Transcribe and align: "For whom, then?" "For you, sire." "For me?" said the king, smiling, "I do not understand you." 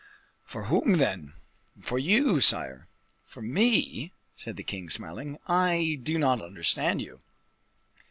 "For 0.45 0.63
whom, 0.63 0.93
then?" 0.93 1.33
"For 1.79 1.99
you, 1.99 2.41
sire." 2.41 2.87
"For 3.23 3.43
me?" 3.43 4.13
said 4.35 4.57
the 4.57 4.63
king, 4.63 4.89
smiling, 4.89 5.37
"I 5.47 5.99
do 6.01 6.17
not 6.17 6.41
understand 6.41 7.03
you." 7.03 7.19